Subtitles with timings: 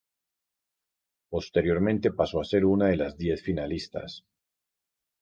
[1.29, 4.25] Posteriormente pasó a ser una de los diez finalistas.